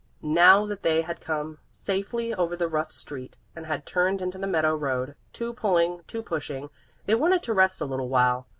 Now 0.23 0.65
that 0.65 0.81
they 0.81 1.03
had 1.03 1.21
come 1.21 1.59
safely 1.69 2.33
over 2.33 2.55
the 2.55 2.67
rough 2.67 2.91
street 2.91 3.37
and 3.55 3.67
had 3.67 3.85
turned 3.85 4.19
into 4.19 4.39
the 4.39 4.47
meadow 4.47 4.75
road, 4.75 5.13
two 5.31 5.53
pulling, 5.53 6.01
two 6.07 6.23
pushing, 6.23 6.71
they 7.05 7.13
wanted 7.13 7.43
to 7.43 7.53
rest 7.53 7.79
a 7.81 7.85
little 7.85 8.09
while. 8.09 8.47